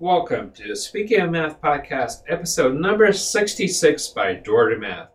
[0.00, 5.08] Welcome to Speaking of Math podcast, episode number 66 by Door to Math.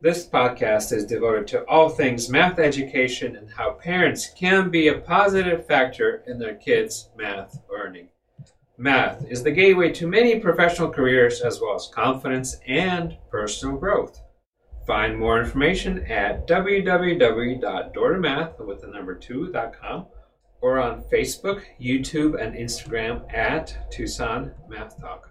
[0.00, 4.98] This podcast is devoted to all things math education and how parents can be a
[4.98, 8.08] positive factor in their kids' math learning.
[8.76, 14.20] Math is the gateway to many professional careers as well as confidence and personal growth.
[14.84, 20.06] Find more information at www.doortomath with the number 2.com
[20.64, 25.30] or on Facebook, YouTube, and Instagram at Tucson Math Talk.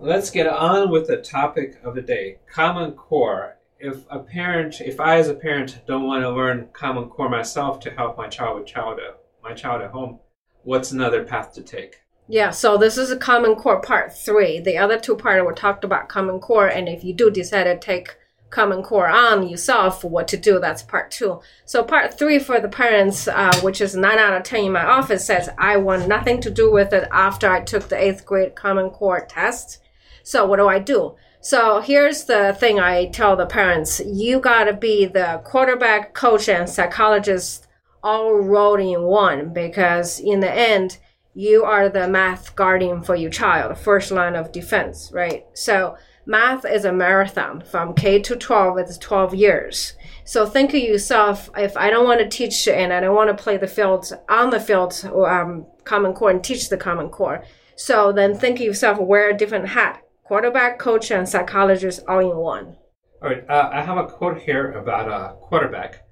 [0.00, 3.58] Let's get on with the topic of the day Common Core.
[3.78, 7.78] If a parent, if I as a parent don't want to learn Common Core myself
[7.80, 8.98] to help my child with child,
[9.42, 10.18] my child at home,
[10.62, 12.00] what's another path to take?
[12.26, 14.60] Yeah, so this is a Common Core part three.
[14.60, 17.78] The other two parts we talked about Common Core, and if you do decide to
[17.78, 18.16] take
[18.50, 20.58] Common Core on yourself what to do.
[20.58, 21.40] That's part two.
[21.64, 24.84] So part three for the parents, uh, which is nine out of ten in my
[24.84, 28.54] office, says I want nothing to do with it after I took the eighth grade
[28.54, 29.78] Common Core test.
[30.22, 31.14] So what do I do?
[31.40, 36.68] So here's the thing I tell the parents: you gotta be the quarterback, coach, and
[36.68, 37.66] psychologist
[38.02, 40.98] all rolled in one because in the end
[41.34, 45.46] you are the math guardian for your child, first line of defense, right?
[45.54, 49.94] So math is a marathon from K to 12, it's 12 years.
[50.24, 53.42] So think of yourself, if I don't want to teach and I don't want to
[53.42, 57.44] play the field on the field, um, Common Core and teach the Common Core.
[57.76, 62.36] So then think of yourself, wear a different hat, quarterback, coach, and psychologist all in
[62.36, 62.76] one.
[63.22, 66.04] All right, uh, I have a quote here about a quarterback.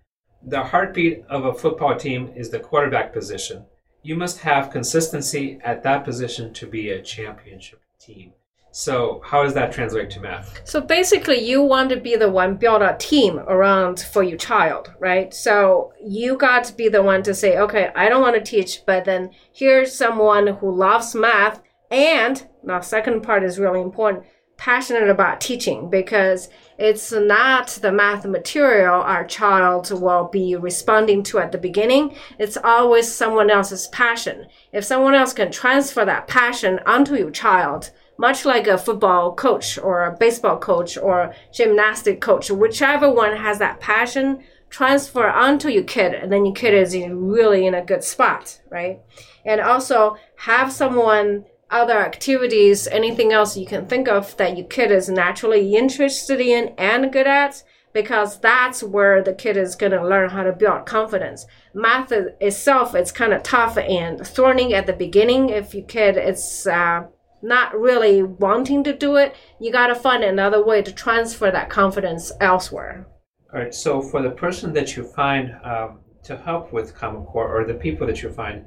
[0.42, 3.66] The heartbeat of a football team is the quarterback position.
[4.02, 8.32] You must have consistency at that position to be a championship team.
[8.78, 10.60] So how does that translate to math?
[10.62, 14.92] So basically, you want to be the one build a team around for your child,
[15.00, 15.34] right?
[15.34, 18.86] So you got to be the one to say, okay, I don't want to teach,
[18.86, 24.24] but then here's someone who loves math, and the second part is really important,
[24.56, 31.40] passionate about teaching because it's not the math material our child will be responding to
[31.40, 32.14] at the beginning.
[32.38, 34.46] It's always someone else's passion.
[34.72, 39.78] If someone else can transfer that passion onto your child, much like a football coach
[39.78, 45.84] or a baseball coach or gymnastic coach, whichever one has that passion, transfer onto your
[45.84, 49.00] kid, and then your kid is really in a good spot, right?
[49.46, 54.90] And also have someone other activities, anything else you can think of that your kid
[54.90, 57.62] is naturally interested in and good at,
[57.92, 61.46] because that's where the kid is going to learn how to build confidence.
[61.72, 65.48] Math itself, it's kind of tough and thorny at the beginning.
[65.48, 67.04] If your kid is uh,
[67.42, 71.70] not really wanting to do it, you got to find another way to transfer that
[71.70, 73.06] confidence elsewhere.
[73.52, 73.74] All right.
[73.74, 77.74] So for the person that you find um, to help with Common Core, or the
[77.74, 78.64] people that you find,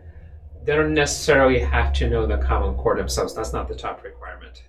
[0.63, 3.35] they don't necessarily have to know the Common Core themselves.
[3.35, 4.63] That's not the top requirement.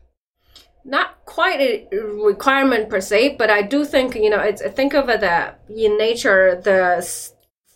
[0.85, 4.41] Not quite a requirement per se, but I do think you know.
[4.41, 7.07] It's think of it that in nature, the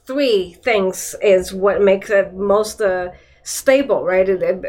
[0.06, 2.80] three things is what makes it most.
[2.80, 3.10] Uh,
[3.46, 4.26] stable, right?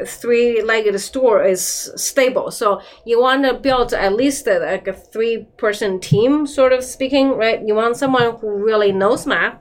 [0.08, 2.52] Three-legged stool is stable.
[2.52, 7.32] So you want to build at least a, like a three-person team, sort of speaking,
[7.32, 7.60] right?
[7.66, 9.58] You want someone who really knows math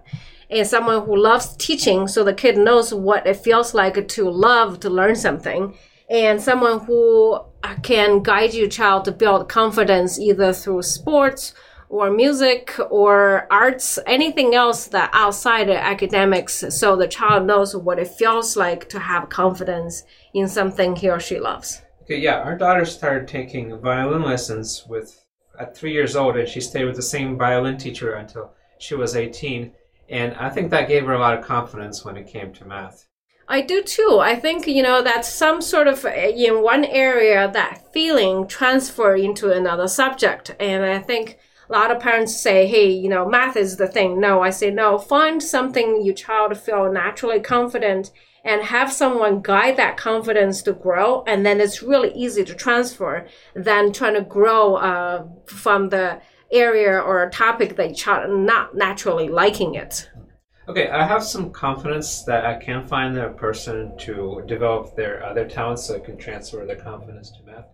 [0.50, 4.80] and someone who loves teaching so the kid knows what it feels like to love
[4.80, 5.74] to learn something
[6.08, 7.34] and someone who
[7.64, 11.52] uh, can guide your child to build confidence either through sports
[11.88, 17.98] or music or arts, anything else that outside of academics, so the child knows what
[17.98, 20.02] it feels like to have confidence
[20.34, 21.82] in something he or she loves.
[22.02, 25.24] Okay, yeah, our daughter started taking violin lessons with
[25.58, 29.16] at three years old, and she stayed with the same violin teacher until she was
[29.16, 29.72] 18.
[30.08, 33.06] And I think that gave her a lot of confidence when it came to math.
[33.48, 34.18] I do too.
[34.20, 39.14] I think, you know, that some sort of, eh, in one area, that feeling transfer
[39.14, 40.54] into another subject.
[40.58, 41.38] And I think
[41.68, 44.20] a lot of parents say, hey, you know, math is the thing.
[44.20, 48.10] No, I say, no, find something your child feel naturally confident
[48.44, 51.24] and have someone guide that confidence to grow.
[51.26, 56.20] And then it's really easy to transfer than trying to grow uh, from the
[56.52, 60.08] area or topic that child not naturally liking it.
[60.68, 65.48] Okay, I have some confidence that I can find a person to develop their other
[65.48, 67.66] talents so I can transfer their confidence to math.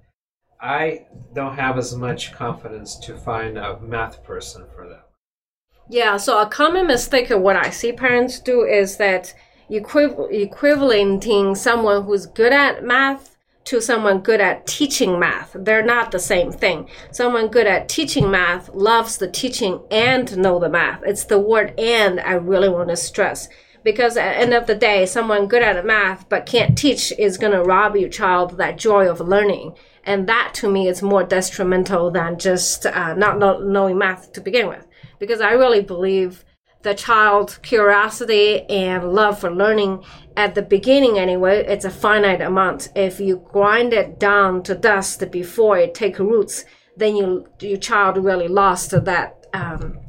[0.62, 5.00] I don't have as much confidence to find a math person for them.
[5.88, 9.34] Yeah, so a common mistake of what I see parents do is that
[9.68, 15.56] equiv- equivalating someone who's good at math to someone good at teaching math.
[15.58, 16.88] They're not the same thing.
[17.10, 21.02] Someone good at teaching math loves the teaching and know the math.
[21.04, 23.48] It's the word and I really want to stress
[23.84, 27.38] because at the end of the day, someone good at math but can't teach is
[27.38, 29.74] going to rob your child that joy of learning.
[30.04, 34.68] And that to me is more detrimental than just uh, not knowing math to begin
[34.68, 34.86] with.
[35.18, 36.44] Because I really believe
[36.82, 40.02] the child's curiosity and love for learning
[40.36, 42.88] at the beginning anyway, it's a finite amount.
[42.96, 46.64] If you grind it down to dust before it take roots,
[46.96, 50.00] then you, your child really lost that um,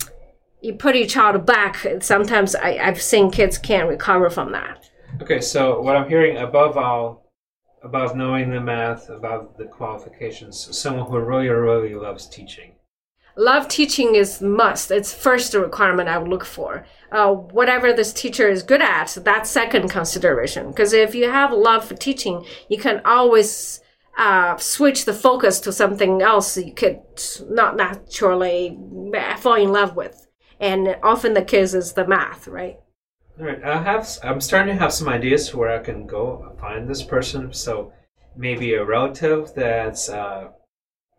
[0.63, 1.85] you put your child back.
[1.99, 4.89] Sometimes I, I've seen kids can't recover from that.
[5.21, 7.29] Okay, so what I'm hearing above all,
[7.83, 12.75] above knowing the math, above the qualifications, someone who really, really loves teaching.
[13.35, 14.89] Love teaching is must.
[14.89, 16.85] It's first requirement I would look for.
[17.11, 20.69] Uh, whatever this teacher is good at, that's second consideration.
[20.69, 23.81] Because if you have love for teaching, you can always
[24.17, 27.01] uh, switch the focus to something else you could
[27.49, 28.77] not naturally
[29.39, 30.22] fall in love with
[30.59, 32.79] and often the case is the math, right?
[33.39, 34.07] All right, I have.
[34.23, 37.51] I'm starting to have some ideas where I can go find this person.
[37.51, 37.91] So
[38.35, 40.49] maybe a relative that's uh,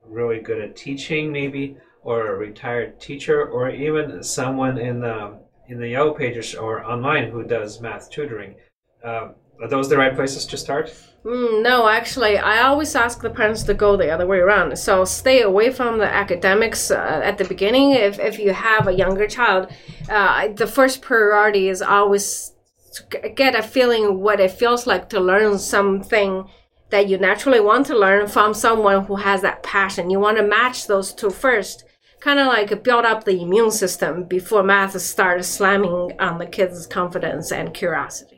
[0.06, 5.80] really good at teaching, maybe, or a retired teacher, or even someone in the in
[5.80, 8.54] the Yellow Pages or online who does math tutoring.
[9.02, 9.28] Uh,
[9.60, 10.94] are those the right places to start?
[11.24, 14.78] Mm, no, actually, I always ask the parents to go the other way around.
[14.78, 17.92] So stay away from the academics uh, at the beginning.
[17.92, 19.68] If, if you have a younger child,
[20.10, 22.52] uh, the first priority is always
[22.94, 26.46] to get a feeling what it feels like to learn something
[26.90, 30.10] that you naturally want to learn from someone who has that passion.
[30.10, 31.84] You want to match those two first,
[32.20, 36.86] kind of like build up the immune system before math starts slamming on the kids'
[36.86, 38.33] confidence and curiosity.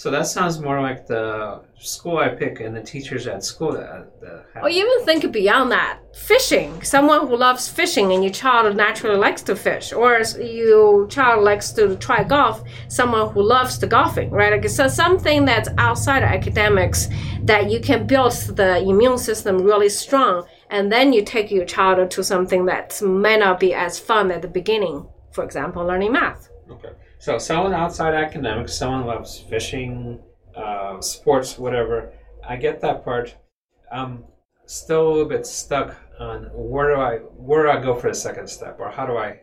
[0.00, 4.18] So that sounds more like the school I pick and the teachers at school that,
[4.22, 4.62] that have.
[4.62, 5.98] Or even think beyond that.
[6.16, 6.82] Fishing.
[6.82, 9.92] Someone who loves fishing and your child naturally likes to fish.
[9.92, 12.62] Or your child likes to try golf.
[12.88, 14.52] Someone who loves the golfing, right?
[14.52, 17.08] Like, so something that's outside of academics
[17.42, 20.46] that you can build the immune system really strong.
[20.70, 24.40] And then you take your child to something that may not be as fun at
[24.40, 25.06] the beginning.
[25.32, 26.48] For example, learning math.
[26.70, 26.88] Okay.
[27.20, 30.18] So someone outside academics, someone loves fishing,
[30.56, 32.14] uh, sports, whatever.
[32.48, 33.36] I get that part.
[33.92, 34.24] I'm
[34.64, 38.14] still a little bit stuck on where do I where do I go for the
[38.14, 39.40] second step, or how do I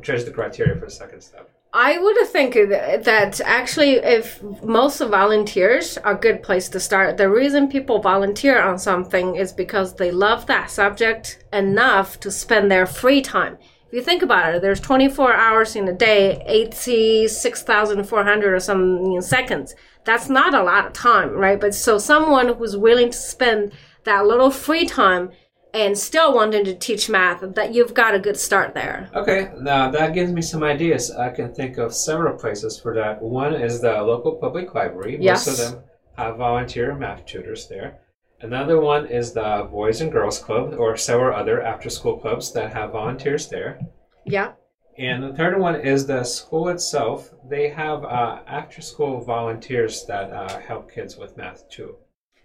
[0.00, 1.48] judge the criteria for the second step.
[1.72, 7.18] I would think that actually, if most of volunteers are a good place to start.
[7.18, 12.70] The reason people volunteer on something is because they love that subject enough to spend
[12.70, 18.54] their free time if you think about it, there's 24 hours in a day, 86,400
[18.54, 19.74] or some seconds.
[20.04, 21.60] That's not a lot of time, right?
[21.60, 23.72] But so someone who's willing to spend
[24.04, 25.30] that little free time
[25.74, 29.10] and still wanting to teach math, that you've got a good start there.
[29.14, 31.10] Okay, now that gives me some ideas.
[31.10, 33.20] I can think of several places for that.
[33.20, 35.18] One is the local public library.
[35.20, 35.46] Yes.
[35.46, 35.84] Most of them
[36.16, 37.98] have volunteer math tutors there.
[38.40, 42.72] Another one is the Boys and Girls Club, or several other after school clubs that
[42.72, 43.80] have volunteers there.
[44.26, 44.52] Yeah.
[44.98, 47.32] And the third one is the school itself.
[47.48, 51.96] They have uh, after school volunteers that uh, help kids with math too.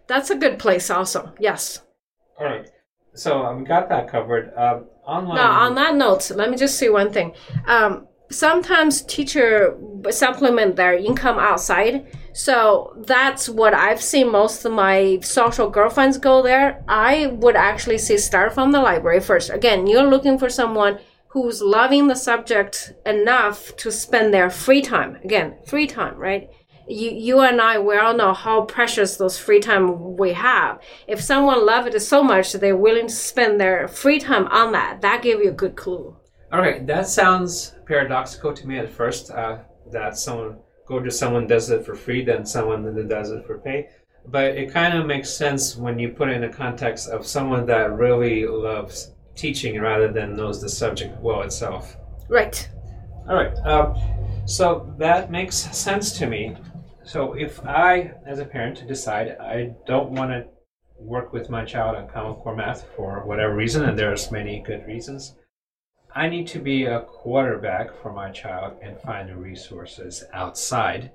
[0.08, 1.34] That's a good place, also.
[1.40, 1.82] Yes.
[2.40, 2.68] All right.
[3.14, 4.54] So um, we got that covered.
[4.56, 5.36] Uh, online.
[5.36, 7.34] Now, on that note, let me just say one thing.
[7.68, 9.78] Um, sometimes teacher
[10.10, 16.42] supplement their income outside so that's what I've seen most of my social girlfriends go
[16.42, 16.84] there.
[16.88, 19.50] I would actually say start from the library first.
[19.50, 25.18] Again, you're looking for someone who's loving the subject enough to spend their free time.
[25.24, 26.50] Again, free time, right?
[26.88, 30.80] You, you and I, we all know how precious those free time we have.
[31.08, 35.02] If someone loves it so much, they're willing to spend their free time on that.
[35.02, 36.16] That gives you a good clue.
[36.52, 39.32] All right, that sounds paradoxical to me at first.
[39.32, 39.60] Uh,
[39.92, 43.60] that someone go to someone does it for free then someone that does it for
[43.60, 43.90] pay.
[44.28, 47.66] But it kind of makes sense when you put it in the context of someone
[47.68, 51.98] that really loves teaching rather than knows the subject well itself.
[52.28, 52.70] Right.
[53.28, 53.56] All right.
[53.66, 53.96] Um,
[54.46, 56.56] so that makes sense to me.
[57.04, 60.46] So if I, as a parent, decide I don't want to
[61.00, 64.86] work with my child on Common Core math for whatever reason, and there's many good
[64.86, 65.36] reasons,
[66.14, 71.12] I need to be a quarterback for my child and find the resources outside.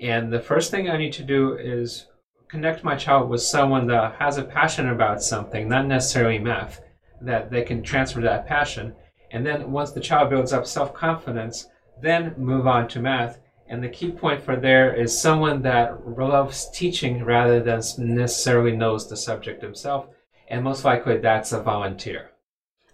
[0.00, 2.06] And the first thing I need to do is
[2.48, 6.80] connect my child with someone that has a passion about something, not necessarily math,
[7.20, 8.94] that they can transfer that passion.
[9.32, 11.68] And then once the child builds up self confidence,
[12.00, 13.40] then move on to math.
[13.68, 19.10] And the key point for there is someone that loves teaching rather than necessarily knows
[19.10, 20.06] the subject himself.
[20.48, 22.30] And most likely that's a volunteer.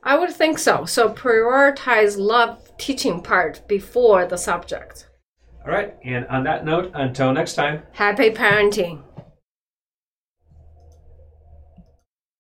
[0.05, 0.85] I would think so.
[0.85, 5.09] So prioritize love teaching part before the subject.
[5.65, 5.95] All right.
[6.05, 7.83] And on that note, until next time.
[7.93, 9.03] Happy parenting.